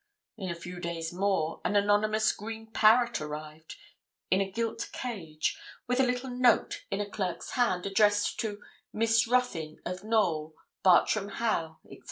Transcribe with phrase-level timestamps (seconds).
[0.35, 3.75] In a few days more an anonymous green parrot arrived,
[4.31, 9.27] in a gilt cage, with a little note in a clerk's hand, addressed to 'Miss
[9.27, 11.99] Ruthyn (of Knowl), Bartram Haugh,' &c.